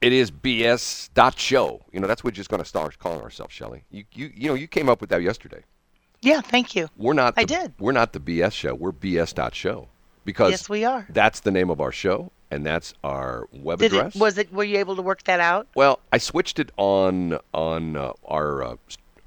It 0.00 0.12
is 0.14 0.30
BS 0.30 1.10
dot 1.14 1.38
show. 1.38 1.82
You 1.92 2.00
know, 2.00 2.06
that's 2.06 2.24
what 2.24 2.32
we're 2.32 2.36
just 2.36 2.48
going 2.50 2.62
to 2.62 2.68
start 2.68 2.98
calling 2.98 3.20
ourselves, 3.20 3.52
Shelly. 3.52 3.84
You, 3.90 4.04
you, 4.14 4.32
you 4.34 4.48
know, 4.48 4.54
you 4.54 4.66
came 4.66 4.88
up 4.88 5.00
with 5.00 5.10
that 5.10 5.20
yesterday. 5.22 5.62
Yeah, 6.22 6.40
thank 6.40 6.74
you. 6.74 6.88
We're 6.96 7.12
not. 7.14 7.34
The, 7.34 7.42
I 7.42 7.44
did. 7.44 7.74
We're 7.78 7.92
not 7.92 8.12
the 8.12 8.20
BS 8.20 8.52
show. 8.52 8.74
We're 8.74 8.92
BS 8.92 9.34
dot 9.34 9.54
show 9.54 9.88
because 10.24 10.52
Yes, 10.52 10.68
we 10.68 10.84
are. 10.84 11.06
that's 11.10 11.40
the 11.40 11.50
name 11.50 11.70
of 11.70 11.80
our 11.80 11.92
show 11.92 12.30
and 12.50 12.64
that's 12.64 12.94
our 13.04 13.46
web 13.52 13.78
Did 13.78 13.92
address. 13.92 14.16
it? 14.16 14.20
Was 14.20 14.38
it? 14.38 14.52
Were 14.52 14.64
you 14.64 14.78
able 14.78 14.96
to 14.96 15.02
work 15.02 15.22
that 15.24 15.40
out? 15.40 15.68
Well, 15.74 16.00
I 16.12 16.18
switched 16.18 16.58
it 16.58 16.72
on 16.78 17.38
on 17.54 17.96
uh, 17.96 18.12
our 18.24 18.62
uh, 18.62 18.76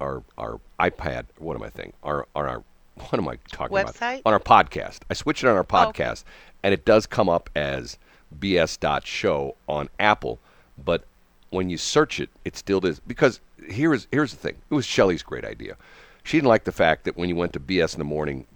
our 0.01 0.23
our 0.37 0.59
iPad. 0.79 1.25
What 1.37 1.55
am 1.55 1.63
I 1.63 1.69
thinking? 1.69 1.93
Our 2.03 2.27
on 2.35 2.45
our 2.45 2.63
what 2.95 3.13
am 3.13 3.27
I 3.27 3.37
talking 3.51 3.75
Website? 3.77 4.19
about? 4.21 4.21
On 4.27 4.33
our 4.33 4.39
podcast. 4.39 4.99
I 5.09 5.13
switched 5.13 5.43
it 5.43 5.47
on 5.47 5.55
our 5.55 5.61
Oh, 5.61 5.63
podcast, 5.63 6.23
and 6.63 6.73
it 6.73 6.83
does 6.85 7.05
come 7.05 7.29
up 7.29 7.49
as 7.55 7.97
bs.show 8.39 9.55
on 9.67 9.89
Apple, 9.99 10.39
but 10.77 11.03
when 11.49 11.69
you 11.69 11.77
search 11.77 12.19
it, 12.19 12.29
it 12.45 12.55
still 12.57 12.79
does 12.79 12.99
because 12.99 13.39
here 13.69 13.93
is 13.93 14.07
here's 14.11 14.31
the 14.31 14.37
thing. 14.37 14.55
It 14.69 14.73
was 14.73 14.85
Shelley's 14.85 15.23
great 15.23 15.45
idea. 15.45 15.77
She 16.23 16.37
didn't 16.37 16.49
like 16.49 16.63
the 16.63 16.71
fact 16.71 17.03
that 17.05 17.17
when 17.17 17.29
you 17.29 17.35
went 17.35 17.53
to 17.53 17.59
BS 17.59 17.93
in 17.93 17.99
the 17.99 18.05
morning, 18.05 18.47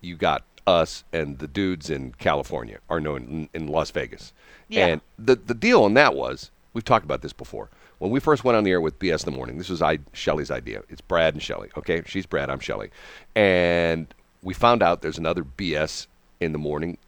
you 0.00 0.16
got 0.16 0.44
us 0.66 1.04
and 1.12 1.38
the 1.38 1.48
dudes 1.48 1.88
in 1.88 2.12
California, 2.18 2.78
are 2.90 3.00
known 3.00 3.48
in, 3.54 3.62
in 3.62 3.68
Las 3.68 3.90
Vegas. 3.90 4.32
Yeah. 4.68 4.86
And 4.86 5.00
the 5.18 5.36
the 5.36 5.54
deal 5.54 5.84
on 5.84 5.94
that 5.94 6.14
was 6.14 6.50
we've 6.74 6.84
talked 6.84 7.04
about 7.04 7.22
this 7.22 7.32
before. 7.32 7.70
When 7.98 8.12
we 8.12 8.20
first 8.20 8.44
went 8.44 8.56
on 8.56 8.62
the 8.62 8.70
air 8.70 8.80
with 8.80 8.98
BS 9.00 9.26
in 9.26 9.32
the 9.32 9.36
morning, 9.36 9.58
this 9.58 9.68
was 9.68 9.82
I 9.82 9.98
Shelley's 10.12 10.50
idea. 10.50 10.82
It's 10.88 11.00
Brad 11.00 11.34
and 11.34 11.42
Shelley. 11.42 11.70
Okay, 11.76 12.02
she's 12.06 12.26
Brad, 12.26 12.50
I'm 12.50 12.60
Shelley, 12.60 12.90
and 13.34 14.06
we 14.42 14.54
found 14.54 14.82
out 14.82 15.02
there's 15.02 15.18
another 15.18 15.42
BS 15.42 16.06
in 16.40 16.52
the 16.52 16.58
morning 16.58 16.98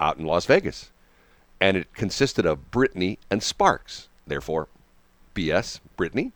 out 0.00 0.18
in 0.18 0.24
Las 0.24 0.46
Vegas, 0.46 0.90
and 1.64 1.78
it 1.78 1.94
consisted 1.94 2.44
of 2.44 2.70
Brittany 2.70 3.18
and 3.30 3.42
Sparks. 3.42 4.08
Therefore, 4.26 4.68
BS 5.34 5.80
Brittany 5.96 6.32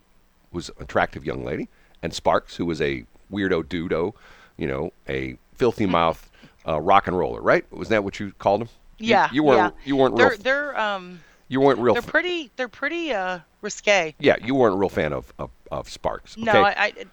was 0.51 0.69
an 0.69 0.75
attractive 0.79 1.23
young 1.23 1.45
lady, 1.45 1.69
and 2.01 2.11
Sparks, 2.15 2.55
who 2.55 2.65
was 2.65 2.81
a 2.81 3.05
weirdo 3.31 3.63
dudo, 3.63 4.13
you 4.57 4.65
know, 4.65 4.91
a 5.07 5.37
filthy 5.53 5.85
mouth 5.85 6.31
uh, 6.67 6.81
rock 6.81 7.05
and 7.05 7.15
roller, 7.15 7.41
right? 7.41 7.71
Was 7.71 7.89
that 7.89 8.03
what 8.03 8.19
you 8.19 8.31
called 8.39 8.63
him? 8.63 8.69
Yeah. 8.97 9.29
You, 9.31 9.43
weren't. 9.43 9.75
yeah. 9.75 9.81
You 9.85 9.95
weren't 9.97 10.17
They're 10.17 10.29
real. 10.29 10.37
they're 10.39 10.79
um 10.79 11.19
You 11.47 11.61
weren't 11.61 11.79
real. 11.79 11.93
they're 11.93 12.01
pretty 12.01 12.49
they're 12.55 12.67
pretty 12.67 13.13
uh 13.13 13.39
risque. 13.61 14.15
yeah, 14.17 14.35
you 14.43 14.55
weren't 14.55 14.73
a 14.73 14.77
real 14.77 14.89
fan 14.89 15.13
of 15.13 15.31
of, 15.37 15.51
of 15.71 15.87
Sparks. 15.89 16.37
No. 16.37 16.63
I, 16.63 16.85
I 16.85 16.89
th- 16.91 17.07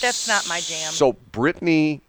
that's 0.00 0.28
not 0.28 0.48
my 0.48 0.60
jam. 0.60 0.92
So 0.92 1.14
Brittany 1.32 2.00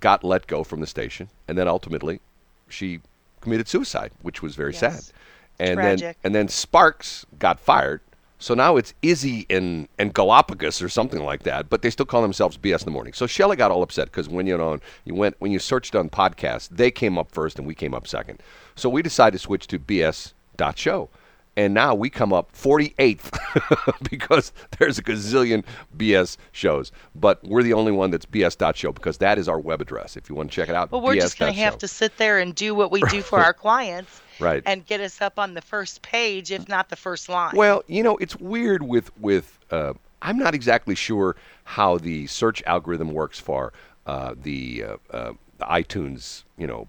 got 0.00 0.24
let 0.24 0.48
go 0.48 0.64
from 0.64 0.80
the 0.80 0.88
station, 0.88 1.28
and 1.46 1.56
then 1.56 1.68
ultimately, 1.68 2.20
she 2.68 3.00
committed 3.42 3.68
suicide, 3.68 4.12
which 4.22 4.40
was 4.42 4.56
very 4.56 4.72
Yes. 4.72 4.80
sad. 4.80 5.14
And 5.58 5.78
then 5.78 6.14
and 6.24 6.34
then 6.34 6.48
Sparks 6.48 7.26
got 7.38 7.60
fired. 7.60 8.00
So 8.38 8.54
now 8.54 8.76
it's 8.76 8.92
Izzy 9.02 9.46
and, 9.48 9.86
and 10.00 10.12
Galapagos 10.12 10.82
or 10.82 10.88
something 10.88 11.22
like 11.22 11.44
that, 11.44 11.70
but 11.70 11.82
they 11.82 11.90
still 11.90 12.06
call 12.06 12.22
themselves 12.22 12.56
BS 12.56 12.80
in 12.80 12.86
the 12.86 12.90
morning. 12.90 13.12
So 13.12 13.28
Shelley 13.28 13.54
got 13.54 13.70
all 13.70 13.84
upset 13.84 14.06
because 14.06 14.28
when 14.28 14.48
you 14.48 14.56
know 14.58 14.78
you 15.04 15.14
went 15.14 15.36
when 15.38 15.52
you 15.52 15.60
searched 15.60 15.94
on 15.94 16.08
podcasts, 16.10 16.68
they 16.68 16.90
came 16.90 17.18
up 17.18 17.30
first 17.30 17.58
and 17.58 17.68
we 17.68 17.74
came 17.74 17.94
up 17.94 18.08
second. 18.08 18.42
So 18.74 18.88
we 18.88 19.00
decided 19.02 19.36
to 19.36 19.38
switch 19.38 19.68
to 19.68 19.78
BS 19.78 20.32
dot 20.56 20.76
show. 20.78 21.08
And 21.56 21.74
now 21.74 21.94
we 21.94 22.08
come 22.08 22.32
up 22.32 22.50
48th 22.52 24.00
because 24.10 24.52
there's 24.78 24.98
a 24.98 25.02
gazillion 25.02 25.64
BS 25.96 26.38
shows. 26.52 26.92
But 27.14 27.44
we're 27.44 27.62
the 27.62 27.74
only 27.74 27.92
one 27.92 28.10
that's 28.10 28.24
BS 28.24 28.56
dot 28.56 28.76
show 28.76 28.90
because 28.92 29.18
that 29.18 29.38
is 29.38 29.48
our 29.48 29.60
web 29.60 29.80
address. 29.82 30.16
If 30.16 30.30
you 30.30 30.34
want 30.34 30.50
to 30.50 30.54
check 30.56 30.68
it 30.70 30.74
out, 30.74 30.90
Well, 30.90 31.02
we're 31.02 31.14
just 31.14 31.38
going 31.38 31.52
to 31.52 31.60
have 31.60 31.76
to 31.78 31.88
sit 31.88 32.16
there 32.16 32.38
and 32.38 32.54
do 32.54 32.74
what 32.74 32.90
we 32.90 33.02
do 33.02 33.20
for 33.30 33.38
our 33.40 33.52
clients 33.52 34.20
Right. 34.40 34.62
and 34.64 34.84
get 34.86 35.00
us 35.00 35.20
up 35.20 35.38
on 35.38 35.52
the 35.54 35.60
first 35.60 36.00
page, 36.00 36.50
if 36.50 36.68
not 36.68 36.88
the 36.88 36.96
first 36.96 37.28
line. 37.28 37.54
Well, 37.54 37.82
you 37.86 38.02
know, 38.02 38.16
it's 38.16 38.36
weird 38.36 38.82
with 38.82 39.16
with. 39.18 39.58
Uh, 39.70 39.92
I'm 40.22 40.38
not 40.38 40.54
exactly 40.54 40.94
sure 40.94 41.34
how 41.64 41.98
the 41.98 42.28
search 42.28 42.62
algorithm 42.64 43.12
works 43.12 43.40
for 43.40 43.72
uh, 44.06 44.34
the, 44.40 44.84
uh, 44.84 44.96
uh, 45.10 45.32
the 45.58 45.64
iTunes, 45.64 46.44
you 46.56 46.66
know, 46.68 46.86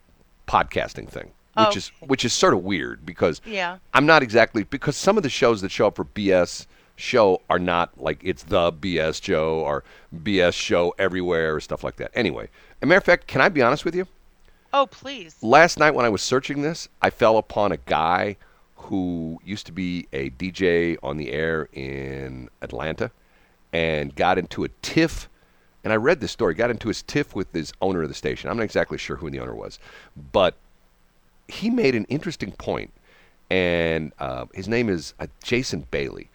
podcasting 0.48 1.10
thing, 1.10 1.32
which 1.56 1.68
Oh. 1.68 1.72
is 1.78 1.92
which 2.00 2.26
is 2.26 2.34
sort 2.34 2.54
of 2.54 2.64
weird 2.64 3.06
because 3.06 3.42
Yeah. 3.46 3.78
I'm 3.94 4.06
not 4.06 4.24
exactly 4.24 4.64
because 4.64 4.96
some 4.98 5.18
of 5.18 5.24
the 5.24 5.30
shows 5.30 5.62
that 5.62 5.72
show 5.72 5.88
up 5.88 5.96
for 5.96 6.06
BS 6.06 6.66
show 6.96 7.42
are 7.50 7.60
not 7.60 8.00
like 8.02 8.20
it's 8.24 8.44
the 8.44 8.72
BS 8.72 9.22
show 9.24 9.60
or 9.60 9.84
BS 10.24 10.54
show 10.54 10.94
everywhere 10.98 11.56
or 11.56 11.60
stuff 11.60 11.84
like 11.84 11.96
that. 11.98 12.12
Anyway, 12.16 12.50
a 12.82 12.86
matter 12.86 12.98
of 12.98 13.04
fact, 13.04 13.28
can 13.28 13.42
I 13.42 13.50
be 13.50 13.62
honest 13.62 13.86
with 13.86 13.96
you? 13.96 14.08
oh, 14.76 14.88
please. 14.88 15.36
last 15.44 15.78
night 15.78 15.92
when 15.92 16.04
I 16.06 16.10
was 16.10 16.22
searching 16.24 16.64
this, 16.64 16.88
I 17.02 17.12
fell 17.12 17.38
upon 17.38 17.72
a 17.72 17.78
guy 17.78 18.38
who 18.76 19.40
used 19.46 19.68
to 19.68 19.72
be 19.72 20.08
a 20.12 20.32
DJ 20.32 20.98
on 21.04 21.18
the 21.18 21.32
air 21.32 21.70
in 21.74 22.50
Atlanta 22.62 23.12
and 23.72 24.16
got 24.16 24.38
into 24.40 24.64
a 24.64 24.70
tiff. 24.82 25.30
And 25.84 25.94
I 25.94 25.98
read 25.98 26.22
this 26.22 26.32
story, 26.32 26.54
got 26.56 26.70
into 26.72 26.88
his 26.88 27.02
tiff 27.04 27.36
with 27.36 27.52
his 27.54 27.72
owner 27.82 28.02
of 28.04 28.10
the 28.10 28.16
station. 28.16 28.50
I'm 28.50 28.58
not 28.58 28.64
exactly 28.64 28.98
sure 28.98 29.18
who 29.18 29.30
the 29.30 29.40
owner 29.40 29.54
was, 29.56 29.78
but 30.32 30.56
he 31.48 31.70
made 31.70 31.96
an 31.96 32.06
interesting 32.06 32.52
point, 32.52 32.92
and 33.50 34.12
uh, 34.20 34.46
his 34.54 34.68
name 34.68 34.90
is 34.90 35.14
uh, 35.20 35.28
Jason 35.44 35.86
Bailey, 35.92 36.30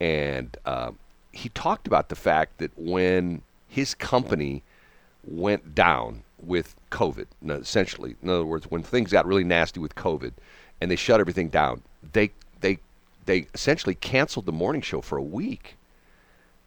and 0.00 0.56
uh, 0.64 0.92
he 1.32 1.48
talked 1.50 1.86
about 1.86 2.08
the 2.08 2.16
fact 2.16 2.58
that 2.58 2.70
when 2.76 3.42
his 3.68 3.94
company 3.94 4.62
went 5.24 5.74
down 5.74 6.22
with 6.42 6.74
COVID, 6.90 7.26
essentially, 7.48 8.16
in 8.22 8.28
other 8.28 8.44
words, 8.44 8.70
when 8.70 8.82
things 8.82 9.12
got 9.12 9.26
really 9.26 9.44
nasty 9.44 9.80
with 9.80 9.94
COVID, 9.94 10.32
and 10.80 10.90
they 10.90 10.96
shut 10.96 11.20
everything 11.20 11.48
down, 11.48 11.82
they 12.12 12.30
they 12.60 12.78
they 13.26 13.46
essentially 13.54 13.94
canceled 13.94 14.46
the 14.46 14.52
morning 14.52 14.82
show 14.82 15.00
for 15.00 15.18
a 15.18 15.22
week. 15.22 15.76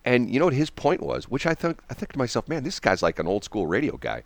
And 0.05 0.29
you 0.29 0.39
know 0.39 0.45
what 0.45 0.53
his 0.53 0.69
point 0.69 1.01
was, 1.01 1.29
which 1.29 1.45
I 1.45 1.53
think 1.53 1.81
I 1.89 1.93
think 1.93 2.11
to 2.13 2.17
myself, 2.17 2.47
man, 2.47 2.63
this 2.63 2.79
guy's 2.79 3.01
like 3.01 3.19
an 3.19 3.27
old 3.27 3.43
school 3.43 3.67
radio 3.67 3.97
guy. 3.97 4.23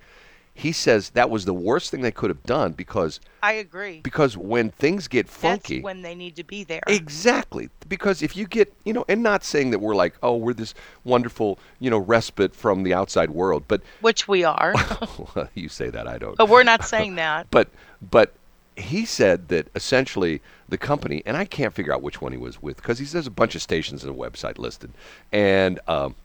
He 0.58 0.72
says 0.72 1.12
that 1.12 1.30
was 1.30 1.46
the 1.46 1.54
worst 1.54 1.92
thing 1.92 2.02
they 2.02 2.10
could 2.12 2.32
have 2.32 2.42
done 2.42 2.72
because 2.72 3.20
I 3.44 3.54
agree. 3.54 4.00
because 4.02 4.36
when 4.36 4.72
things 4.72 5.08
get 5.08 5.30
funky, 5.30 5.76
That's 5.76 5.84
when 5.84 6.02
they 6.02 6.16
need 6.16 6.36
to 6.38 6.44
be 6.44 6.64
there. 6.64 6.82
Exactly. 6.88 7.70
Because 7.88 8.24
if 8.24 8.36
you 8.36 8.48
get, 8.48 8.74
you 8.84 8.92
know, 8.92 9.06
and 9.08 9.22
not 9.22 9.44
saying 9.44 9.70
that 9.70 9.78
we're 9.80 9.94
like, 9.94 10.16
oh, 10.24 10.36
we're 10.36 10.56
this 10.56 10.74
wonderful, 11.04 11.60
you 11.80 11.92
know, 11.92 12.00
respite 12.00 12.56
from 12.56 12.82
the 12.82 12.92
outside 12.92 13.30
world, 13.30 13.66
but 13.68 13.82
Which 14.02 14.28
we 14.28 14.44
are. 14.44 14.74
you 15.54 15.70
say 15.70 15.92
that, 15.92 16.08
I 16.08 16.18
don't. 16.18 16.36
but 16.36 16.50
we're 16.50 16.64
not 16.64 16.84
saying 16.84 17.16
that. 17.18 17.48
But 17.52 17.70
but 18.02 18.34
he 18.76 19.06
said 19.06 19.50
that 19.50 19.68
essentially 19.76 20.42
the 20.70 20.78
company, 20.80 21.22
and 21.28 21.38
I 21.38 21.46
can't 21.46 21.72
figure 21.74 21.94
out 21.94 22.02
which 22.02 22.20
one 22.20 22.32
he 22.32 22.38
was 22.40 22.64
with 22.64 22.78
because 22.78 22.98
he 22.98 23.06
says 23.06 23.28
a 23.28 23.32
bunch 23.32 23.54
of 23.54 23.62
stations 23.62 24.04
in 24.04 24.10
a 24.10 24.14
website 24.14 24.58
listed, 24.58 24.90
and 25.32 25.80
um, 25.88 26.16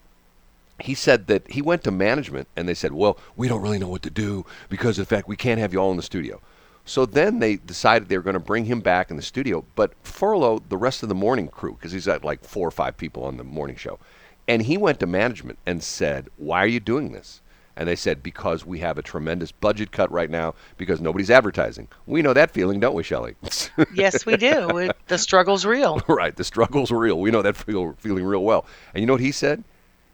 he 0.83 0.93
said 0.93 1.27
that 1.27 1.49
he 1.49 1.61
went 1.61 1.81
to 1.85 1.91
management 1.91 2.49
and 2.57 2.67
they 2.67 2.73
said, 2.73 2.91
well, 2.91 3.17
we 3.37 3.47
don't 3.47 3.61
really 3.61 3.79
know 3.79 3.87
what 3.87 4.01
to 4.01 4.09
do 4.09 4.45
because 4.67 4.99
of 4.99 5.07
the 5.07 5.15
fact 5.15 5.29
we 5.29 5.37
can't 5.37 5.61
have 5.61 5.71
you 5.71 5.79
all 5.79 5.91
in 5.91 5.97
the 5.97 6.03
studio. 6.03 6.41
So 6.83 7.05
then 7.05 7.39
they 7.39 7.55
decided 7.55 8.09
they 8.09 8.17
were 8.17 8.23
going 8.23 8.33
to 8.33 8.39
bring 8.41 8.65
him 8.65 8.81
back 8.81 9.09
in 9.09 9.15
the 9.15 9.23
studio, 9.23 9.63
but 9.75 9.93
furlough 10.03 10.61
the 10.67 10.75
rest 10.75 11.01
of 11.01 11.07
the 11.07 11.15
morning 11.15 11.47
crew 11.47 11.75
because 11.75 11.93
he's 11.93 12.07
got 12.07 12.25
like 12.25 12.43
four 12.43 12.67
or 12.67 12.71
five 12.71 12.97
people 12.97 13.23
on 13.23 13.37
the 13.37 13.45
morning 13.45 13.77
show. 13.77 13.97
And 14.45 14.61
he 14.61 14.75
went 14.75 14.99
to 14.99 15.07
management 15.07 15.57
and 15.65 15.81
said, 15.81 16.27
Why 16.35 16.61
are 16.61 16.67
you 16.67 16.81
doing 16.81 17.13
this? 17.13 17.41
And 17.77 17.87
they 17.87 17.95
said, 17.95 18.21
Because 18.21 18.65
we 18.65 18.79
have 18.79 18.97
a 18.97 19.01
tremendous 19.01 19.53
budget 19.53 19.93
cut 19.93 20.11
right 20.11 20.29
now 20.29 20.53
because 20.75 20.99
nobody's 20.99 21.31
advertising. 21.31 21.87
We 22.05 22.21
know 22.21 22.33
that 22.33 22.51
feeling, 22.51 22.81
don't 22.81 22.93
we, 22.93 23.03
Shelley? 23.03 23.35
Yes, 23.95 24.25
we 24.25 24.35
do. 24.35 24.77
It, 24.79 24.97
the 25.07 25.17
struggle's 25.17 25.65
real. 25.65 26.01
right. 26.09 26.35
The 26.35 26.43
struggle's 26.43 26.91
real. 26.91 27.21
We 27.21 27.31
know 27.31 27.41
that 27.41 27.55
feel, 27.55 27.95
feeling 27.99 28.25
real 28.25 28.43
well. 28.43 28.65
And 28.93 29.01
you 29.01 29.07
know 29.07 29.13
what 29.13 29.21
he 29.21 29.31
said? 29.31 29.63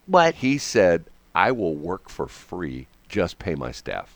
What? 0.10 0.36
He 0.36 0.58
said, 0.58 1.06
I 1.36 1.52
will 1.52 1.76
work 1.76 2.10
for 2.10 2.28
free, 2.28 2.88
just 3.08 3.38
pay 3.40 3.56
my 3.56 3.72
staff. 3.72 4.16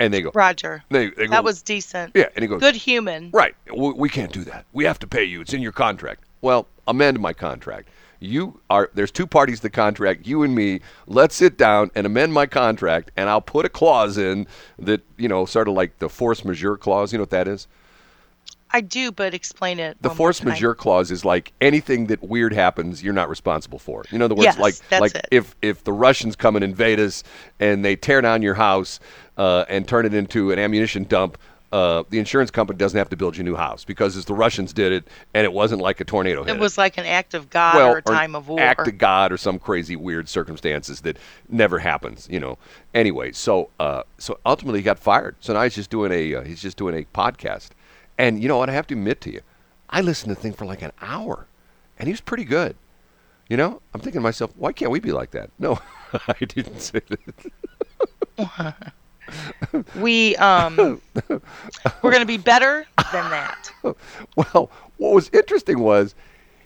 And 0.00 0.12
they 0.12 0.20
go, 0.20 0.30
Roger. 0.34 0.84
they, 0.90 1.10
they 1.10 1.26
go 1.26 1.30
That 1.30 1.44
was 1.44 1.62
decent. 1.62 2.12
yeah. 2.14 2.28
And 2.34 2.42
he 2.42 2.48
goes, 2.48 2.60
Good 2.60 2.76
human. 2.76 3.30
Right. 3.32 3.54
We, 3.74 3.92
we 3.92 4.08
can't 4.08 4.32
do 4.32 4.44
that. 4.44 4.64
We 4.72 4.84
have 4.84 4.98
to 5.00 5.06
pay 5.06 5.24
you. 5.24 5.40
It's 5.40 5.52
in 5.52 5.62
your 5.62 5.72
contract. 5.72 6.24
Well, 6.40 6.66
amend 6.86 7.18
my 7.20 7.32
contract. 7.32 7.88
You 8.20 8.60
are 8.68 8.90
there's 8.94 9.12
two 9.12 9.26
parties 9.28 9.58
to 9.58 9.62
the 9.62 9.70
contract, 9.70 10.26
you 10.26 10.42
and 10.42 10.54
me. 10.54 10.80
Let's 11.06 11.36
sit 11.36 11.56
down 11.56 11.90
and 11.94 12.04
amend 12.06 12.32
my 12.32 12.46
contract 12.46 13.12
and 13.16 13.28
I'll 13.28 13.40
put 13.40 13.64
a 13.64 13.68
clause 13.68 14.18
in 14.18 14.46
that, 14.78 15.02
you 15.16 15.28
know, 15.28 15.46
sort 15.46 15.68
of 15.68 15.74
like 15.74 15.98
the 16.00 16.08
force 16.08 16.44
majeure 16.44 16.76
clause, 16.76 17.12
you 17.12 17.18
know 17.18 17.22
what 17.22 17.30
that 17.30 17.46
is? 17.46 17.68
I 18.70 18.80
do, 18.80 19.10
but 19.12 19.34
explain 19.34 19.78
it. 19.78 19.96
The 20.02 20.10
force 20.10 20.42
majeure 20.42 20.74
clause 20.74 21.10
is 21.10 21.24
like 21.24 21.52
anything 21.60 22.06
that 22.06 22.22
weird 22.22 22.52
happens, 22.52 23.02
you're 23.02 23.14
not 23.14 23.28
responsible 23.28 23.78
for. 23.78 24.04
In 24.12 24.20
other 24.22 24.34
words, 24.34 24.44
Yes, 24.44 24.58
like 24.58 24.74
like 25.00 25.14
it. 25.14 25.26
if 25.30 25.56
if 25.62 25.84
the 25.84 25.92
Russians 25.92 26.36
come 26.36 26.54
and 26.56 26.64
invade 26.64 27.00
us 27.00 27.24
and 27.60 27.84
they 27.84 27.96
tear 27.96 28.20
down 28.20 28.42
your 28.42 28.54
house 28.54 29.00
uh, 29.36 29.64
and 29.68 29.88
turn 29.88 30.04
it 30.04 30.14
into 30.14 30.52
an 30.52 30.58
ammunition 30.58 31.04
dump, 31.04 31.38
uh, 31.72 32.02
the 32.10 32.18
insurance 32.18 32.50
company 32.50 32.76
doesn't 32.78 32.96
have 32.98 33.10
to 33.10 33.16
build 33.16 33.36
you 33.36 33.42
a 33.42 33.44
new 33.44 33.54
house 33.54 33.84
because 33.84 34.16
it's 34.16 34.24
the 34.24 34.34
Russians 34.34 34.72
did 34.72 34.90
it 34.92 35.08
and 35.34 35.44
it 35.44 35.52
wasn't 35.52 35.82
like 35.82 36.00
a 36.00 36.04
tornado 36.04 36.42
hit 36.42 36.56
It 36.56 36.60
was 36.60 36.78
like 36.78 36.96
an 36.96 37.04
act 37.04 37.34
of 37.34 37.50
God 37.50 37.74
well, 37.74 37.92
or 37.92 37.98
a 37.98 38.02
time 38.02 38.34
of 38.34 38.48
war. 38.48 38.58
act 38.60 38.86
of 38.88 38.96
God 38.96 39.32
or 39.32 39.36
some 39.36 39.58
crazy 39.58 39.94
weird 39.94 40.28
circumstances 40.30 41.02
that 41.02 41.18
never 41.48 41.78
happens, 41.78 42.26
you 42.30 42.40
know. 42.40 42.56
Anyway, 42.94 43.32
so 43.32 43.68
uh, 43.80 44.02
so 44.18 44.38
ultimately 44.46 44.80
he 44.80 44.82
got 44.82 44.98
fired. 44.98 45.36
So 45.40 45.52
now 45.52 45.62
he's 45.62 45.74
just 45.74 45.90
doing 45.90 46.10
a 46.12 46.36
uh, 46.36 46.42
he's 46.42 46.62
just 46.62 46.76
doing 46.78 46.94
a 46.94 47.04
podcast. 47.18 47.70
And 48.18 48.42
you 48.42 48.48
know 48.48 48.58
what? 48.58 48.68
I 48.68 48.72
have 48.72 48.86
to 48.88 48.94
admit 48.94 49.20
to 49.22 49.32
you, 49.32 49.40
I 49.88 50.00
listened 50.00 50.30
to 50.30 50.34
the 50.34 50.40
thing 50.40 50.52
for 50.52 50.66
like 50.66 50.82
an 50.82 50.92
hour, 51.00 51.46
and 51.98 52.08
he 52.08 52.12
was 52.12 52.20
pretty 52.20 52.44
good. 52.44 52.76
You 53.48 53.56
know, 53.56 53.80
I'm 53.94 54.00
thinking 54.00 54.20
to 54.20 54.24
myself, 54.24 54.52
why 54.56 54.72
can't 54.72 54.90
we 54.90 55.00
be 55.00 55.12
like 55.12 55.30
that? 55.30 55.50
No, 55.58 55.78
I 56.12 56.44
didn't 56.44 56.80
say 56.80 57.00
that. 58.38 58.92
We 59.94 60.36
um, 60.36 61.02
we're 61.28 62.10
gonna 62.10 62.24
be 62.24 62.38
better 62.38 62.86
than 63.12 63.30
that. 63.30 63.70
Well, 64.36 64.70
what 64.96 65.12
was 65.12 65.28
interesting 65.34 65.80
was 65.80 66.14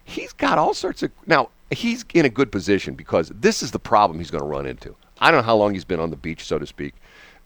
he's 0.05 0.33
got 0.33 0.59
all 0.59 0.73
sorts 0.73 1.03
of 1.03 1.11
now 1.27 1.51
he's 1.71 2.05
in 2.15 2.25
a 2.25 2.29
good 2.29 2.53
position 2.53 2.95
because 2.95 3.31
this 3.35 3.63
is 3.63 3.71
the 3.71 3.79
problem 3.79 4.19
he's 4.19 4.31
going 4.31 4.43
to 4.43 4.49
run 4.49 4.67
into. 4.67 4.95
I 5.21 5.31
don't 5.31 5.41
know 5.41 5.47
how 5.47 5.57
long 5.57 5.75
he's 5.75 5.85
been 5.85 6.01
on 6.01 6.11
the 6.11 6.17
beach, 6.17 6.45
so 6.45 6.59
to 6.59 6.67
speak, 6.67 6.95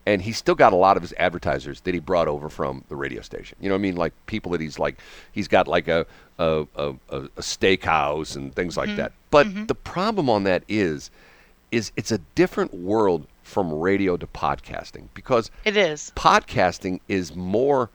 and 0.07 0.23
he's 0.23 0.39
still 0.39 0.55
got 0.55 0.73
a 0.73 0.77
lot 0.77 0.97
of 0.97 1.03
his 1.03 1.13
advertisers 1.19 1.81
that 1.83 1.93
he 1.93 2.01
brought 2.01 2.29
over 2.29 2.49
from 2.49 2.85
the 2.89 2.97
radio 2.97 3.21
station. 3.21 3.59
You 3.61 3.69
know 3.69 3.75
what 3.75 3.81
I 3.81 3.83
mean? 3.83 3.97
Like 3.97 4.15
people 4.27 4.53
that 4.53 4.61
he's 4.61 4.79
like 4.79 4.99
he's 5.33 5.49
got 5.49 5.67
like 5.67 5.89
a 5.89 6.07
a, 6.39 6.67
a, 6.77 6.95
a 7.11 7.21
steakhouse 7.39 8.37
and 8.37 8.55
things 8.55 8.77
like 8.77 8.89
mm-hmm. 8.89 8.99
that. 8.99 9.13
But 9.31 9.49
mm-hmm. 9.49 9.67
the 9.67 9.75
problem 9.75 10.31
on 10.31 10.45
that 10.45 10.63
is 10.69 11.11
is 11.73 11.91
it's 11.97 12.13
a 12.13 12.19
different 12.37 12.73
world 12.73 13.27
from 13.43 13.73
radio 13.73 14.17
to 14.17 14.27
podcasting 14.27 15.09
because 15.15 15.51
It 15.65 15.77
is. 15.77 16.13
podcasting 16.17 17.01
is 17.09 17.35
more, 17.35 17.91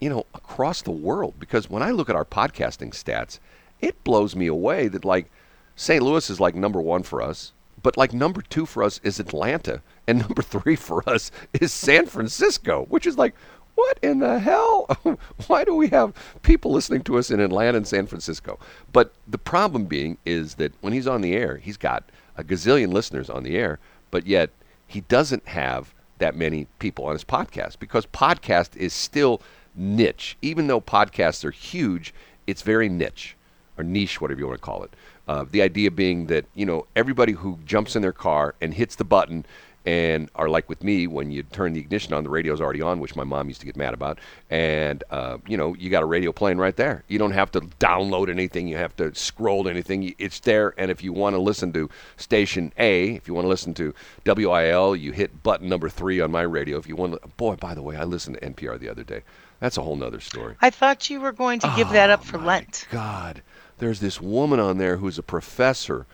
you 0.00 0.08
know, 0.10 0.26
across 0.34 0.82
the 0.82 0.90
world. 0.90 1.34
Because 1.38 1.70
when 1.70 1.82
I 1.82 1.92
look 1.92 2.10
at 2.10 2.16
our 2.16 2.24
podcasting 2.24 2.90
stats, 2.90 3.38
it 3.80 4.02
blows 4.04 4.34
me 4.34 4.48
away 4.48 4.88
that 4.88 5.04
like 5.04 5.30
St. 5.76 6.02
Louis 6.02 6.28
is 6.28 6.40
like 6.40 6.54
number 6.54 6.80
one 6.80 7.02
for 7.02 7.22
us, 7.22 7.52
but 7.82 7.96
like 7.96 8.12
number 8.12 8.42
two 8.42 8.66
for 8.66 8.82
us 8.82 9.00
is 9.02 9.20
Atlanta, 9.20 9.82
and 10.06 10.18
number 10.20 10.42
three 10.42 10.76
for 10.76 11.08
us 11.08 11.30
is 11.52 11.72
San 11.72 12.06
Francisco, 12.06 12.86
which 12.88 13.06
is 13.06 13.18
like, 13.18 13.34
what 13.74 13.98
in 14.02 14.18
the 14.18 14.38
hell? 14.38 14.86
Why 15.46 15.64
do 15.64 15.74
we 15.74 15.88
have 15.88 16.12
people 16.42 16.70
listening 16.70 17.02
to 17.04 17.18
us 17.18 17.30
in 17.30 17.40
Atlanta 17.40 17.78
and 17.78 17.86
San 17.86 18.06
Francisco? 18.06 18.58
But 18.92 19.14
the 19.26 19.38
problem 19.38 19.84
being 19.84 20.18
is 20.26 20.56
that 20.56 20.72
when 20.82 20.92
he's 20.92 21.06
on 21.06 21.22
the 21.22 21.34
air, 21.34 21.56
he's 21.56 21.76
got 21.76 22.04
a 22.36 22.44
gazillion 22.44 22.92
listeners 22.92 23.30
on 23.30 23.42
the 23.42 23.56
air, 23.56 23.78
but 24.10 24.26
yet 24.26 24.50
he 24.86 25.00
doesn't 25.02 25.48
have 25.48 25.94
that 26.18 26.36
many 26.36 26.66
people 26.78 27.06
on 27.06 27.12
his 27.12 27.24
podcast 27.24 27.78
because 27.78 28.04
podcast 28.06 28.76
is 28.76 28.92
still 28.92 29.40
niche. 29.74 30.36
Even 30.42 30.66
though 30.66 30.80
podcasts 30.80 31.44
are 31.44 31.50
huge, 31.50 32.12
it's 32.46 32.62
very 32.62 32.88
niche 32.88 33.36
or 33.78 33.84
niche, 33.84 34.20
whatever 34.20 34.40
you 34.40 34.46
want 34.46 34.58
to 34.58 34.64
call 34.64 34.82
it. 34.82 34.94
Uh, 35.28 35.44
the 35.50 35.62
idea 35.62 35.90
being 35.90 36.26
that 36.26 36.44
you 36.54 36.66
know 36.66 36.86
everybody 36.96 37.32
who 37.32 37.58
jumps 37.64 37.94
in 37.96 38.02
their 38.02 38.12
car 38.12 38.54
and 38.60 38.74
hits 38.74 38.96
the 38.96 39.04
button 39.04 39.44
and 39.86 40.28
are 40.34 40.50
like 40.50 40.68
with 40.68 40.84
me 40.84 41.06
when 41.06 41.30
you 41.30 41.42
turn 41.42 41.72
the 41.72 41.80
ignition 41.80 42.12
on, 42.12 42.22
the 42.22 42.28
radio's 42.28 42.60
already 42.60 42.82
on, 42.82 43.00
which 43.00 43.16
my 43.16 43.24
mom 43.24 43.48
used 43.48 43.60
to 43.60 43.66
get 43.66 43.76
mad 43.78 43.94
about. 43.94 44.18
And 44.50 45.02
uh, 45.10 45.38
you 45.46 45.56
know 45.56 45.74
you 45.74 45.88
got 45.88 46.02
a 46.02 46.06
radio 46.06 46.32
playing 46.32 46.58
right 46.58 46.76
there. 46.76 47.02
You 47.08 47.18
don't 47.18 47.30
have 47.32 47.50
to 47.52 47.60
download 47.60 48.28
anything. 48.28 48.68
You 48.68 48.76
have 48.76 48.94
to 48.96 49.14
scroll 49.14 49.64
to 49.64 49.70
anything. 49.70 50.14
It's 50.18 50.40
there. 50.40 50.74
And 50.76 50.90
if 50.90 51.02
you 51.02 51.12
want 51.12 51.34
to 51.34 51.40
listen 51.40 51.72
to 51.74 51.88
station 52.16 52.72
A, 52.76 53.14
if 53.14 53.26
you 53.28 53.32
want 53.34 53.44
to 53.46 53.48
listen 53.48 53.72
to 53.74 53.94
WIL, 54.26 54.96
you 54.96 55.12
hit 55.12 55.42
button 55.42 55.68
number 55.68 55.88
three 55.88 56.20
on 56.20 56.30
my 56.30 56.42
radio. 56.42 56.76
If 56.78 56.86
you 56.86 56.96
want, 56.96 57.14
to, 57.20 57.28
boy, 57.36 57.56
by 57.56 57.74
the 57.74 57.82
way, 57.82 57.96
I 57.96 58.04
listened 58.04 58.38
to 58.40 58.50
NPR 58.50 58.78
the 58.78 58.88
other 58.88 59.04
day. 59.04 59.22
That's 59.60 59.76
a 59.76 59.82
whole 59.82 59.96
nother 59.96 60.20
story. 60.20 60.56
I 60.60 60.70
thought 60.70 61.08
you 61.10 61.20
were 61.20 61.32
going 61.32 61.60
to 61.60 61.72
give 61.76 61.90
that 61.90 62.10
up 62.10 62.24
for 62.24 62.38
Oh, 62.38 62.44
Lent. 62.44 62.86
God, 62.90 63.42
there's 63.80 64.00
this 64.00 64.20
woman 64.20 64.60
on 64.60 64.78
there 64.78 64.98
who's 64.98 65.18
a 65.18 65.22
professor 65.22 66.06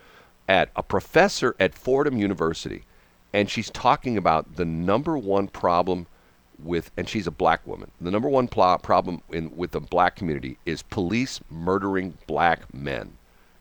at 0.48 0.70
a 0.76 0.82
professor 0.82 1.54
at 1.60 1.74
Fordham 1.74 2.16
University, 2.16 2.84
and 3.32 3.50
she's 3.50 3.70
talking 3.70 4.16
about 4.16 4.56
the 4.56 4.64
number 4.64 5.18
one 5.18 5.48
problem 5.48 6.06
with, 6.62 6.90
and 6.96 7.08
she's 7.08 7.26
a 7.26 7.32
black 7.32 7.66
woman. 7.66 7.90
The 8.00 8.10
number 8.10 8.28
one 8.28 8.48
pl- 8.48 8.78
problem 8.78 9.20
in 9.30 9.54
with 9.56 9.72
the 9.72 9.80
black 9.80 10.16
community 10.16 10.58
is 10.64 10.82
police 10.82 11.40
murdering 11.50 12.16
black 12.26 12.72
men, 12.72 13.12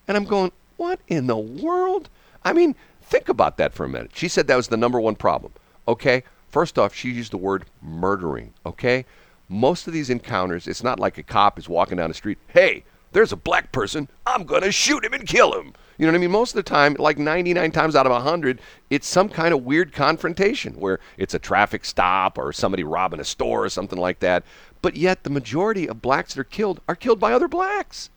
and 0.07 0.15
I'm 0.15 0.25
going, 0.25 0.51
what 0.77 0.99
in 1.07 1.27
the 1.27 1.37
world? 1.37 2.09
I 2.43 2.53
mean, 2.53 2.75
think 3.01 3.27
about 3.27 3.57
that 3.57 3.73
for 3.73 3.85
a 3.85 3.89
minute. 3.89 4.11
She 4.13 4.27
said 4.27 4.47
that 4.47 4.55
was 4.55 4.67
the 4.67 4.77
number 4.77 5.01
one 5.01 5.15
problem. 5.15 5.51
Okay, 5.87 6.23
first 6.47 6.77
off, 6.77 6.93
she 6.93 7.09
used 7.09 7.31
the 7.31 7.37
word 7.37 7.65
murdering. 7.81 8.53
Okay, 8.65 9.05
most 9.49 9.87
of 9.87 9.93
these 9.93 10.09
encounters, 10.09 10.67
it's 10.67 10.83
not 10.83 10.99
like 10.99 11.17
a 11.17 11.23
cop 11.23 11.57
is 11.57 11.67
walking 11.67 11.97
down 11.97 12.09
the 12.09 12.15
street. 12.15 12.37
Hey, 12.47 12.83
there's 13.15 13.31
a 13.31 13.37
black 13.37 13.71
person. 13.71 14.09
I'm 14.25 14.43
gonna 14.43 14.73
shoot 14.73 15.05
him 15.05 15.13
and 15.13 15.25
kill 15.25 15.57
him. 15.57 15.73
You 15.97 16.05
know 16.05 16.11
what 16.11 16.17
I 16.17 16.21
mean? 16.21 16.31
Most 16.31 16.51
of 16.51 16.57
the 16.57 16.69
time, 16.69 16.97
like 16.99 17.17
99 17.17 17.71
times 17.71 17.95
out 17.95 18.05
of 18.05 18.11
100, 18.11 18.59
it's 18.89 19.07
some 19.07 19.29
kind 19.29 19.53
of 19.53 19.63
weird 19.63 19.93
confrontation 19.93 20.73
where 20.73 20.99
it's 21.17 21.33
a 21.33 21.39
traffic 21.39 21.85
stop 21.85 22.37
or 22.37 22.51
somebody 22.51 22.83
robbing 22.83 23.21
a 23.21 23.23
store 23.23 23.63
or 23.63 23.69
something 23.69 23.97
like 23.97 24.19
that. 24.19 24.43
But 24.81 24.97
yet, 24.97 25.23
the 25.23 25.29
majority 25.29 25.87
of 25.87 26.01
blacks 26.01 26.33
that 26.33 26.41
are 26.41 26.43
killed 26.43 26.81
are 26.89 26.95
killed 26.95 27.21
by 27.21 27.31
other 27.31 27.47
blacks. 27.47 28.09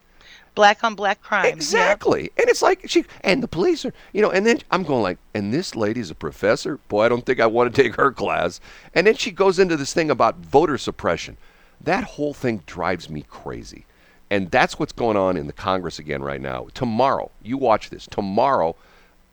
Black 0.53 0.83
on 0.83 0.95
black 0.95 1.21
crime. 1.21 1.45
Yep. 1.45 1.53
Exactly. 1.53 2.31
And 2.37 2.49
it's 2.49 2.61
like 2.61 2.81
she 2.89 3.05
and 3.21 3.41
the 3.41 3.47
police 3.47 3.85
are, 3.85 3.93
you 4.11 4.21
know, 4.21 4.31
and 4.31 4.45
then 4.45 4.59
I'm 4.69 4.83
going 4.83 5.01
like, 5.01 5.17
and 5.33 5.53
this 5.53 5.77
lady's 5.77 6.11
a 6.11 6.15
professor? 6.15 6.75
Boy, 6.89 7.05
I 7.05 7.09
don't 7.09 7.25
think 7.25 7.39
I 7.39 7.45
want 7.45 7.73
to 7.73 7.81
take 7.81 7.95
her 7.95 8.11
class. 8.11 8.59
And 8.93 9.07
then 9.07 9.15
she 9.15 9.31
goes 9.31 9.59
into 9.59 9.77
this 9.77 9.93
thing 9.93 10.11
about 10.11 10.39
voter 10.39 10.77
suppression. 10.77 11.37
That 11.79 12.03
whole 12.03 12.33
thing 12.33 12.63
drives 12.65 13.09
me 13.09 13.23
crazy. 13.29 13.85
And 14.31 14.51
that's 14.51 14.77
what's 14.77 14.91
going 14.91 15.17
on 15.17 15.37
in 15.37 15.47
the 15.47 15.53
Congress 15.53 15.99
again 15.99 16.21
right 16.21 16.41
now. 16.41 16.67
Tomorrow, 16.73 17.31
you 17.41 17.57
watch 17.57 17.89
this. 17.89 18.05
Tomorrow, 18.07 18.75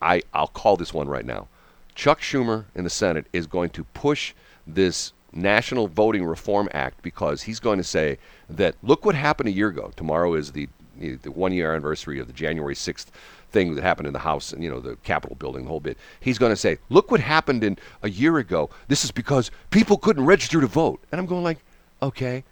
I 0.00 0.22
I'll 0.32 0.48
call 0.48 0.76
this 0.76 0.94
one 0.94 1.08
right 1.08 1.26
now. 1.26 1.48
Chuck 1.94 2.20
Schumer 2.20 2.64
in 2.74 2.84
the 2.84 2.90
Senate 2.90 3.26
is 3.32 3.46
going 3.46 3.70
to 3.70 3.84
push 3.84 4.34
this 4.66 5.12
National 5.32 5.88
Voting 5.88 6.24
Reform 6.24 6.68
Act 6.72 7.02
because 7.02 7.42
he's 7.42 7.60
going 7.60 7.78
to 7.78 7.84
say 7.84 8.18
that 8.48 8.74
look 8.82 9.04
what 9.04 9.14
happened 9.14 9.48
a 9.48 9.52
year 9.52 9.68
ago. 9.68 9.92
Tomorrow 9.96 10.34
is 10.34 10.52
the 10.52 10.68
the 10.98 11.30
one 11.30 11.52
year 11.52 11.72
anniversary 11.72 12.18
of 12.18 12.26
the 12.26 12.32
January 12.32 12.74
6th 12.74 13.06
thing 13.50 13.74
that 13.74 13.82
happened 13.82 14.06
in 14.06 14.12
the 14.12 14.18
House 14.20 14.52
and 14.52 14.62
you 14.64 14.70
know 14.70 14.80
the 14.80 14.96
Capitol 14.96 15.36
building, 15.36 15.64
the 15.64 15.68
whole 15.68 15.80
bit. 15.80 15.98
He's 16.20 16.38
going 16.38 16.52
to 16.52 16.56
say, 16.56 16.78
look 16.88 17.10
what 17.10 17.20
happened 17.20 17.62
in 17.62 17.78
a 18.02 18.08
year 18.08 18.38
ago. 18.38 18.70
This 18.88 19.04
is 19.04 19.10
because 19.10 19.50
people 19.70 19.98
couldn't 19.98 20.24
register 20.24 20.60
to 20.60 20.66
vote. 20.66 21.00
And 21.12 21.20
I'm 21.20 21.26
going 21.26 21.44
like, 21.44 21.58
okay, 22.02 22.44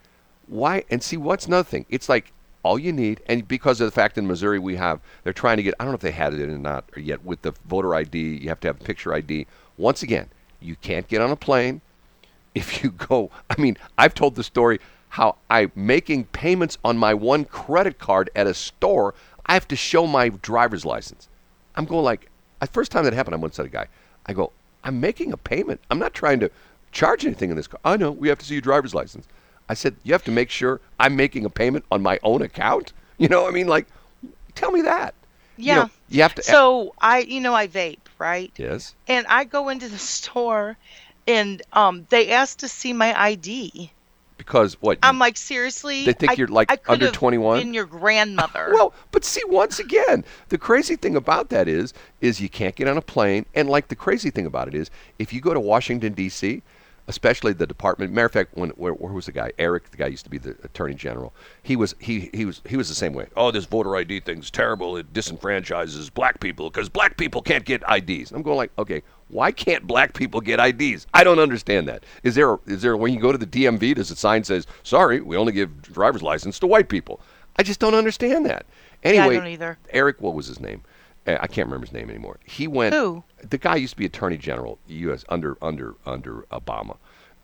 why? 0.47 0.83
And 0.89 1.01
see, 1.01 1.17
what's 1.17 1.47
another 1.47 1.67
thing? 1.67 1.85
It's 1.89 2.09
like 2.09 2.31
all 2.65 2.79
you 2.79 2.91
need, 2.91 3.21
and 3.27 3.47
because 3.47 3.79
of 3.79 3.85
the 3.85 3.91
fact 3.91 4.17
in 4.17 4.25
Missouri 4.25 4.57
we 4.57 4.75
have, 4.75 4.99
they're 5.23 5.33
trying 5.33 5.57
to 5.57 5.63
get. 5.63 5.75
I 5.79 5.83
don't 5.83 5.91
know 5.91 5.97
if 5.97 6.01
they 6.01 6.09
had 6.09 6.33
it 6.33 6.41
in 6.41 6.49
or 6.49 6.57
not 6.57 6.83
or 6.97 6.99
yet 6.99 7.23
with 7.23 7.43
the 7.43 7.53
voter 7.65 7.93
ID. 7.93 8.17
You 8.17 8.49
have 8.49 8.59
to 8.61 8.67
have 8.67 8.81
a 8.81 8.83
picture 8.83 9.13
ID. 9.13 9.45
Once 9.77 10.01
again, 10.01 10.29
you 10.59 10.75
can't 10.77 11.07
get 11.07 11.21
on 11.21 11.29
a 11.29 11.35
plane 11.35 11.81
if 12.55 12.83
you 12.83 12.89
go. 12.89 13.29
I 13.51 13.61
mean, 13.61 13.77
I've 13.99 14.15
told 14.15 14.33
the 14.33 14.43
story 14.43 14.79
how 15.09 15.35
I'm 15.47 15.71
making 15.75 16.25
payments 16.25 16.79
on 16.83 16.97
my 16.97 17.13
one 17.13 17.45
credit 17.45 17.99
card 17.99 18.31
at 18.35 18.47
a 18.47 18.53
store. 18.55 19.13
I 19.45 19.53
have 19.53 19.67
to 19.67 19.75
show 19.75 20.07
my 20.07 20.29
driver's 20.29 20.85
license. 20.85 21.29
I'm 21.75 21.85
going 21.85 22.03
like, 22.03 22.31
the 22.59 22.67
first 22.67 22.91
time 22.91 23.03
that 23.03 23.13
happened, 23.13 23.35
I 23.35 23.37
once 23.37 23.57
said 23.57 23.67
a 23.67 23.69
guy, 23.69 23.87
I 24.25 24.33
go, 24.33 24.51
I'm 24.83 24.99
making 24.99 25.31
a 25.33 25.37
payment. 25.37 25.81
I'm 25.91 25.99
not 25.99 26.15
trying 26.15 26.39
to 26.39 26.49
charge 26.91 27.25
anything 27.25 27.51
in 27.51 27.57
this 27.57 27.67
car. 27.67 27.79
I 27.85 27.95
know, 27.95 28.11
we 28.11 28.27
have 28.29 28.39
to 28.39 28.45
see 28.45 28.55
your 28.55 28.61
driver's 28.61 28.95
license. 28.95 29.27
I 29.67 29.73
said, 29.73 29.95
you 30.03 30.13
have 30.13 30.23
to 30.25 30.31
make 30.31 30.49
sure 30.49 30.79
I'm 30.99 31.15
making 31.15 31.45
a 31.45 31.49
payment 31.49 31.85
on 31.91 32.01
my 32.01 32.19
own 32.23 32.41
account. 32.41 32.93
You 33.17 33.29
know, 33.29 33.47
I 33.47 33.51
mean, 33.51 33.67
like, 33.67 33.87
tell 34.55 34.71
me 34.71 34.81
that. 34.81 35.15
You 35.55 35.67
Yeah. 35.67 35.75
know, 35.75 35.89
you 36.09 36.21
have 36.21 36.35
to. 36.35 36.41
So 36.41 36.93
I, 36.99 37.19
you 37.19 37.39
know, 37.39 37.53
I 37.53 37.67
vape, 37.69 37.99
right? 38.19 38.51
yes. 38.57 38.93
And 39.07 39.25
I 39.27 39.45
go 39.45 39.69
into 39.69 39.87
the 39.87 39.97
store, 40.15 40.75
and 41.25 41.61
um, 41.71 42.05
they 42.09 42.31
ask 42.31 42.57
to 42.57 42.67
see 42.67 42.91
my 42.91 43.17
ID. 43.17 43.89
Because 44.37 44.73
what? 44.81 44.99
I'm 45.01 45.17
like, 45.17 45.37
seriously? 45.37 46.03
They 46.03 46.11
think 46.11 46.33
I- 46.33 46.35
you're, 46.35 46.49
like, 46.49 46.69
I 46.69 46.77
under 46.91 47.09
21? 47.09 47.59
Been 47.59 47.73
your 47.73 47.85
grandmother. 47.85 48.69
Well, 48.73 48.93
but 49.11 49.23
see, 49.23 49.41
once 49.47 49.79
again, 49.79 50.25
the 50.49 50.57
crazy 50.57 50.97
thing 50.97 51.15
about 51.15 51.47
that 51.51 51.69
is, 51.69 51.93
is 52.19 52.41
you 52.41 52.49
can't 52.49 52.75
get 52.75 52.89
on 52.89 52.97
a 52.97 53.01
plane, 53.01 53.45
and 53.55 53.69
like 53.69 53.87
the 53.87 53.95
crazy 53.95 54.29
thing 54.29 54.45
about 54.45 54.67
it 54.67 54.75
is, 54.75 54.91
if 55.19 55.31
you 55.31 55.39
go 55.39 55.53
to 55.53 55.59
Washington 55.61 56.11
D.C., 56.11 56.61
especially 57.07 57.53
the 57.53 57.67
department. 57.67 58.11
Matter 58.11 58.25
of 58.25 58.31
fact, 58.31 58.55
when 58.55 58.69
where, 58.71 58.93
where 58.93 59.13
was 59.13 59.25
the 59.27 59.31
guy? 59.31 59.51
Eric, 59.59 59.91
the 59.91 59.97
guy 59.97 60.07
used 60.07 60.23
to 60.23 60.29
be 60.29 60.37
the 60.37 60.55
attorney 60.63 60.95
general. 60.95 61.33
He 61.61 61.75
was 61.75 61.95
he 61.99 62.29
he 62.33 62.45
was 62.45 62.61
he 62.67 62.77
was 62.77 62.89
the 62.89 62.95
same 62.95 63.13
way. 63.13 63.27
Oh, 63.35 63.51
this 63.51 63.65
voter 63.65 63.95
ID 63.95 64.21
thing's 64.21 64.49
terrible. 64.49 64.97
It 64.97 65.13
disenfranchises 65.13 66.13
black 66.13 66.39
people 66.39 66.69
because 66.69 66.89
black 66.89 67.17
people 67.17 67.41
can't 67.41 67.65
get 67.65 67.83
IDs. 67.89 68.31
I'm 68.31 68.41
going 68.41 68.57
like, 68.57 68.71
okay, 68.77 69.03
why 69.27 69.51
can't 69.51 69.85
black 69.85 70.13
people 70.13 70.41
get 70.41 70.59
IDs? 70.59 71.07
I 71.13 71.23
don't 71.23 71.39
understand 71.39 71.87
that. 71.87 72.03
Is 72.23 72.35
there 72.35 72.53
a, 72.53 72.59
is 72.65 72.81
there 72.81 72.97
when 72.97 73.13
you 73.13 73.19
go 73.19 73.31
to 73.31 73.37
the 73.37 73.47
DMV, 73.47 73.95
does 73.95 74.11
a 74.11 74.15
sign 74.15 74.43
says, 74.43 74.67
sorry, 74.83 75.21
we 75.21 75.37
only 75.37 75.53
give 75.53 75.81
driver's 75.81 76.23
license 76.23 76.59
to 76.59 76.67
white 76.67 76.89
people? 76.89 77.21
I 77.57 77.63
just 77.63 77.79
don't 77.79 77.95
understand 77.95 78.45
that. 78.45 78.65
Yeah, 79.03 79.11
I 79.11 79.13
Anyway, 79.13 79.35
don't 79.35 79.47
either. 79.47 79.77
Eric, 79.91 80.19
what 80.19 80.33
was 80.33 80.47
his 80.47 80.59
name? 80.59 80.81
Uh, 81.27 81.37
I 81.41 81.47
can't 81.47 81.67
remember 81.67 81.85
his 81.87 81.93
name 81.93 82.09
anymore. 82.09 82.37
He 82.45 82.67
went. 82.67 82.93
Who? 82.93 83.23
The 83.49 83.57
guy 83.57 83.75
used 83.75 83.93
to 83.93 83.97
be 83.97 84.05
Attorney 84.05 84.37
General, 84.37 84.77
U.S. 84.87 85.25
under 85.29 85.57
under 85.61 85.95
under 86.05 86.45
Obama. 86.51 86.97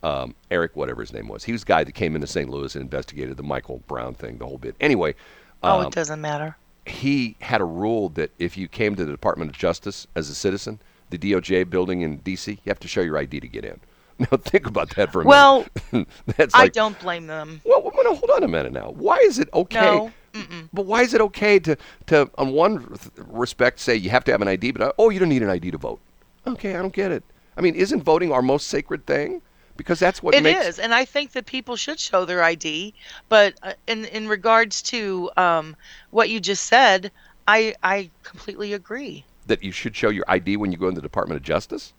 Um, 0.04 0.34
Eric, 0.50 0.76
whatever 0.76 1.02
his 1.02 1.14
name 1.14 1.28
was, 1.28 1.44
he 1.44 1.52
was 1.52 1.62
the 1.62 1.68
guy 1.68 1.84
that 1.84 1.92
came 1.92 2.16
into 2.16 2.26
St. 2.28 2.50
Louis 2.50 2.74
and 2.76 2.82
investigated 2.82 3.38
the 3.38 3.44
Michael 3.44 3.84
Brown 3.88 4.16
thing, 4.16 4.40
the 4.40 4.46
whole 4.48 4.58
bit. 4.58 4.76
Anyway, 4.82 5.14
oh, 5.62 5.82
um, 5.82 5.86
it 5.88 5.94
doesn't 5.94 6.20
matter. 6.22 6.58
he 6.88 7.36
had 7.40 7.62
a 7.62 7.66
rule 7.66 8.10
that 8.10 8.32
if 8.40 8.58
you 8.58 8.68
came 8.68 8.96
to 8.96 9.06
the 9.06 9.12
Department 9.12 9.52
of 9.52 9.58
Justice 9.58 10.08
as 10.16 10.28
a 10.30 10.34
citizen, 10.34 10.80
the 11.12 11.20
DOJ 11.20 11.70
building 11.70 12.02
in 12.02 12.18
D.C., 12.18 12.52
you 12.52 12.60
have 12.66 12.80
to 12.80 12.88
show 12.88 13.02
your 13.02 13.16
ID 13.18 13.40
to 13.42 13.48
get 13.48 13.64
in. 13.66 13.80
Now 14.32 14.38
think 14.38 14.66
about 14.68 14.96
that 14.96 15.12
for 15.12 15.22
a 15.22 15.26
Well, 15.26 15.66
minute. 15.92 16.08
That's 16.38 16.54
I 16.56 16.68
don't 16.68 17.00
blame 17.00 17.26
them. 17.28 17.62
well, 17.64 17.82
Well, 17.84 17.94
no, 18.04 18.16
hold 18.16 18.30
on 18.32 18.44
a 18.44 18.48
minute 18.48 18.72
now. 18.72 18.92
Why 18.92 19.18
is 19.18 19.38
it 19.40 19.50
okay? 19.54 19.82
No. 19.82 20.12
Mm-mm. 20.34 20.70
But 20.74 20.86
why 20.86 21.02
is 21.02 21.14
it 21.14 21.22
okay 21.22 21.60
to, 21.60 21.78
to 22.08 22.30
on 22.38 22.52
one 22.54 22.98
respect, 23.18 23.80
say 23.80 23.96
you 23.96 24.10
have 24.10 24.24
to 24.26 24.32
have 24.32 24.42
an 24.42 24.48
ID, 24.48 24.72
but 24.72 24.96
oh, 24.98 25.10
you 25.10 25.20
don't 25.20 25.30
need 25.30 25.44
an 25.44 25.50
ID 25.50 25.72
to 25.72 25.78
vote? 25.78 26.00
Okay, 26.48 26.76
I 26.76 26.82
don't 26.82 26.94
get 26.94 27.12
it. 27.12 27.24
I 27.58 27.62
mean, 27.62 27.76
isn't 27.76 28.04
voting 28.04 28.32
our 28.32 28.42
most 28.42 28.68
sacred 28.68 29.06
thing? 29.06 29.42
Because 29.78 30.00
that's 30.00 30.22
what 30.22 30.36
It 30.36 30.44
makes 30.44 30.66
is, 30.66 30.80
and 30.80 30.94
I 30.94 31.06
think 31.06 31.32
that 31.32 31.46
people 31.46 31.76
should 31.76 32.00
show 32.00 32.26
their 32.26 32.44
ID. 32.44 32.94
But 33.30 33.56
uh, 33.64 33.74
in 33.88 34.06
in 34.06 34.28
regards 34.28 34.82
to 34.84 35.30
um, 35.38 35.76
what 36.12 36.30
you 36.30 36.40
just 36.40 36.64
said, 36.68 37.12
I 37.48 37.76
I 37.84 38.12
completely 38.24 38.74
agree. 38.74 39.26
that 39.48 39.64
you 39.64 39.72
should 39.72 39.96
show 39.96 40.10
your 40.10 40.26
ID 40.28 40.58
when 40.58 40.72
you 40.72 40.78
go 40.78 40.88
in 40.88 40.94
the 40.96 41.02
Department 41.02 41.38
of 41.38 41.44
Justice. 41.44 41.94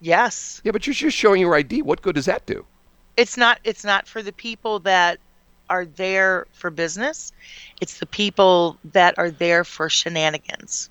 Yes, 0.00 0.60
Yeah, 0.64 0.72
but 0.72 0.86
you're 0.86 0.94
just 0.94 1.16
showing 1.16 1.40
your 1.40 1.54
ID. 1.54 1.82
What 1.82 2.02
good 2.02 2.14
does 2.14 2.26
that 2.26 2.46
do? 2.46 2.66
it's 3.16 3.36
not 3.36 3.58
it's 3.64 3.84
not 3.84 4.06
for 4.08 4.22
the 4.22 4.32
people 4.32 4.78
that 4.80 5.18
are 5.70 5.84
there 5.84 6.46
for 6.52 6.70
business. 6.70 7.32
It's 7.80 7.98
the 7.98 8.06
people 8.06 8.78
that 8.92 9.18
are 9.18 9.30
there 9.30 9.64
for 9.64 9.88
shenanigans. 9.88 10.90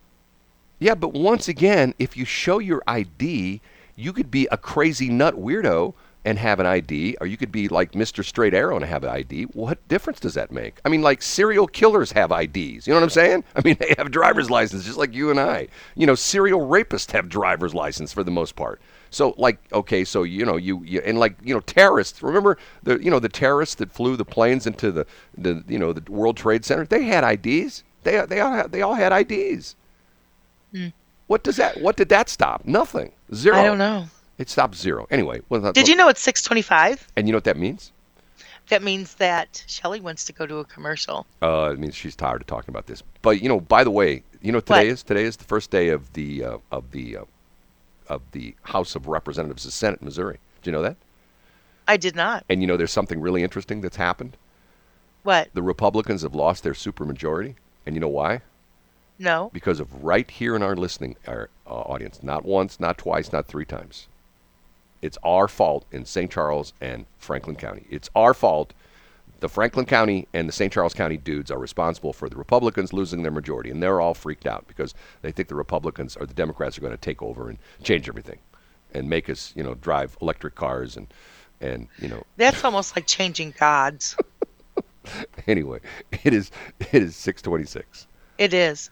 Yeah, 0.80 0.96
but 0.96 1.14
once 1.14 1.48
again, 1.48 1.94
if 1.98 2.16
you 2.16 2.26
show 2.26 2.60
your 2.60 2.84
ID, 2.88 3.62
you 3.96 4.14
could 4.14 4.30
be 4.30 4.48
a 4.52 4.58
crazy 4.58 5.10
nut 5.10 5.36
weirdo 5.36 5.94
and 6.28 6.38
have 6.38 6.60
an 6.60 6.66
ID, 6.66 7.16
or 7.22 7.28
you 7.28 7.38
could 7.38 7.54
be 7.54 7.70
like 7.70 7.94
Mr. 7.94 8.24
Straight 8.24 8.54
Arrow 8.54 8.76
and 8.76 8.84
have 8.84 9.04
an 9.06 9.10
ID. 9.10 9.44
What 9.54 9.86
difference 9.88 10.20
does 10.20 10.34
that 10.34 10.52
make? 10.52 10.80
I 10.84 10.90
mean, 10.90 11.02
like 11.02 11.22
serial 11.22 11.68
killers 11.68 12.12
have 12.12 12.32
IDs. 12.32 12.86
You 12.86 12.92
know 12.92 12.96
what 12.96 13.04
I'm 13.04 13.10
saying? 13.10 13.44
I 13.56 13.62
mean, 13.64 13.78
they 13.80 13.96
have 13.98 14.12
driver's 14.12 14.50
license 14.50 14.84
just 14.84 14.98
like 14.98 15.14
you 15.14 15.32
and 15.32 15.40
I. 15.40 15.70
You 15.96 16.06
know, 16.06 16.16
serial 16.16 16.68
rapists 16.68 17.12
have 17.12 17.30
driver's 17.30 17.74
license 17.74 18.12
for 18.12 18.24
the 18.26 18.32
most 18.32 18.56
part. 18.56 18.82
So, 19.10 19.34
like, 19.38 19.60
okay, 19.74 20.04
so 20.04 20.24
you 20.24 20.46
know, 20.46 20.58
you, 20.58 20.84
you 20.84 21.02
and 21.06 21.20
like, 21.20 21.36
you 21.44 21.54
know, 21.54 21.62
terrorists. 21.62 22.22
Remember 22.22 22.58
the, 22.84 23.02
you 23.04 23.10
know, 23.10 23.20
the 23.20 23.30
terrorists 23.30 23.76
that 23.76 23.92
flew 23.92 24.16
the 24.16 24.26
planes 24.26 24.68
into 24.68 24.92
the, 24.92 25.06
the, 25.38 25.64
you 25.68 25.80
know, 25.80 25.94
the 25.94 26.12
World 26.12 26.38
Trade 26.38 26.66
Center. 26.66 26.86
They 26.86 27.04
had 27.04 27.24
IDs. 27.24 27.84
They, 28.04 28.26
they 28.26 28.40
all, 28.40 28.52
had, 28.52 28.72
they 28.72 28.82
all 28.82 28.96
had 28.96 29.12
IDs. 29.12 29.76
Hmm. 30.74 30.88
What 31.28 31.44
does 31.44 31.58
that? 31.58 31.82
What 31.82 31.98
did 31.98 32.10
that 32.10 32.30
stop? 32.30 32.66
Nothing. 32.66 33.12
Zero. 33.34 33.58
I 33.58 33.64
don't 33.64 33.78
know. 33.78 34.06
It 34.38 34.50
stopped 34.50 34.76
zero. 34.76 35.08
Anyway, 35.10 35.42
well, 35.50 35.72
Did 35.72 35.88
you 35.88 35.96
know 35.96 36.10
it's 36.10 36.22
six 36.22 36.42
twenty 36.42 36.62
five? 36.62 37.08
And 37.16 37.28
you 37.28 37.32
know 37.32 37.38
what 37.38 37.44
that 37.46 37.58
means? 37.58 37.92
That 38.70 38.84
means 38.84 39.16
that 39.16 39.64
Shelly 39.68 40.02
wants 40.02 40.26
to 40.26 40.34
go 40.34 40.46
to 40.46 40.58
a 40.58 40.66
commercial. 40.66 41.26
Uh, 41.42 41.72
it 41.74 41.80
means 41.80 41.96
she's 41.96 42.16
tired 42.16 42.42
of 42.42 42.48
talking 42.48 42.70
about 42.70 42.86
this. 42.86 43.02
But 43.22 43.42
you 43.42 43.50
know, 43.50 43.60
by 43.60 43.84
the 43.84 43.92
way, 43.92 44.24
you 44.42 44.52
know 44.52 44.58
what 44.58 44.66
today 44.66 44.88
What? 44.88 44.94
is? 44.94 45.04
Today 45.04 45.24
is 45.24 45.38
the 45.38 45.46
first 45.46 45.72
day 45.72 45.90
of 45.90 46.12
the 46.14 46.44
uh, 46.44 46.58
of 46.72 46.92
the 46.92 47.18
uh, 47.18 47.24
of 48.10 48.22
the 48.32 48.56
House 48.64 48.96
of 48.96 49.08
Representatives, 49.08 49.64
the 49.64 49.72
Senate 49.72 50.02
in 50.02 50.06
Missouri. 50.06 50.40
Do 50.62 50.70
you 50.70 50.72
know 50.76 50.82
that? 50.82 50.98
I 51.88 51.98
did 51.98 52.16
not. 52.16 52.44
And 52.50 52.62
you 52.62 52.68
know, 52.68 52.78
there's 52.78 52.92
something 52.92 53.22
really 53.22 53.44
interesting 53.44 53.82
that's 53.82 53.96
happened. 53.96 54.38
What? 55.24 55.50
The 55.54 55.62
Republicans 55.62 56.22
have 56.22 56.36
lost 56.36 56.64
their 56.64 56.74
supermajority, 56.74 57.56
and 57.86 57.96
you 57.96 58.00
know 58.00 58.08
why? 58.08 58.42
No. 59.20 59.50
Because 59.54 59.80
of 59.80 60.04
right 60.04 60.30
here 60.30 60.56
in 60.56 60.62
our 60.62 60.76
listening 60.76 61.16
our, 61.28 61.50
uh, 61.66 61.74
audience, 61.74 62.22
not 62.22 62.46
once, 62.46 62.80
not 62.80 62.98
twice, 62.98 63.32
not 63.32 63.48
three 63.48 63.66
times. 63.66 64.08
It's 65.02 65.18
our 65.24 65.48
fault 65.48 65.86
in 65.92 66.06
St. 66.06 66.32
Charles 66.32 66.74
and 66.82 67.06
Franklin 67.18 67.56
County. 67.56 67.86
It's 67.90 68.10
our 68.16 68.34
fault. 68.34 68.74
The 69.40 69.50
Franklin 69.50 69.86
County 69.86 70.28
and 70.34 70.48
the 70.48 70.54
St. 70.54 70.74
Charles 70.74 70.94
County 70.94 71.18
dudes 71.18 71.52
are 71.52 71.60
responsible 71.60 72.14
for 72.14 72.28
the 72.28 72.36
Republicans 72.36 72.92
losing 72.92 73.22
their 73.22 73.32
majority, 73.32 73.70
and 73.70 73.82
they're 73.82 74.02
all 74.02 74.14
freaked 74.14 74.48
out 74.48 74.68
because 74.68 74.94
they 75.22 75.32
think 75.32 75.48
the 75.48 75.56
Republicans 75.56 76.16
or 76.16 76.26
the 76.26 76.34
Democrats 76.34 76.78
are 76.78 76.82
going 76.82 76.92
to 76.92 76.98
take 76.98 77.22
over 77.22 77.50
and 77.50 77.60
change 77.84 78.10
everything, 78.10 78.40
and 78.94 79.10
make 79.10 79.30
us, 79.30 79.54
you 79.56 79.64
know, 79.64 79.76
drive 79.76 80.18
electric 80.22 80.56
cars 80.56 80.98
and, 80.98 81.08
and 81.62 81.88
you 82.00 82.08
know, 82.08 82.24
That's 82.38 82.64
almost 82.64 82.96
like 82.96 83.06
changing 83.06 83.54
gods. 83.60 84.18
anyway, 85.48 85.80
it 86.24 86.34
is 86.34 86.52
it 86.92 87.04
is 87.04 87.16
six 87.16 87.42
twenty 87.42 87.66
six. 87.66 88.08
It 88.38 88.54
is. 88.54 88.90